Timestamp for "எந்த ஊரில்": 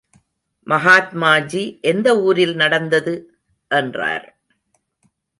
1.81-2.55